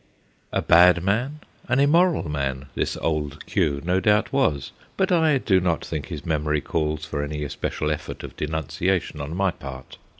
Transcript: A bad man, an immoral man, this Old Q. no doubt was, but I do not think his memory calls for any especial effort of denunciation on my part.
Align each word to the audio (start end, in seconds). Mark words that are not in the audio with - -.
A 0.51 0.63
bad 0.63 1.03
man, 1.03 1.41
an 1.67 1.79
immoral 1.79 2.27
man, 2.27 2.65
this 2.73 2.97
Old 2.97 3.45
Q. 3.45 3.81
no 3.83 3.99
doubt 3.99 4.33
was, 4.33 4.71
but 4.97 5.11
I 5.11 5.37
do 5.37 5.59
not 5.61 5.85
think 5.85 6.07
his 6.07 6.25
memory 6.25 6.59
calls 6.59 7.05
for 7.05 7.23
any 7.23 7.43
especial 7.43 7.91
effort 7.91 8.23
of 8.23 8.35
denunciation 8.35 9.21
on 9.21 9.35
my 9.35 9.51
part. 9.51 9.97